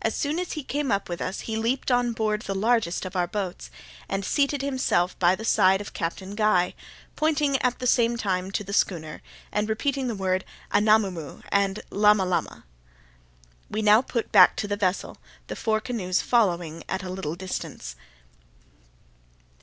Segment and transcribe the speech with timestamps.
[0.00, 3.14] As soon as he came up with us he leaped on board the largest of
[3.14, 3.70] our boats,
[4.08, 6.72] and seated himself by the side of Captain Guy,
[7.14, 9.20] pointing at the same time to the schooner,
[9.52, 11.40] and repeating the word Anamoo moo!
[11.50, 12.64] and Lama Lama!
[13.70, 15.18] We now put back to the vessel,
[15.48, 17.96] the four canoes following at a little distance.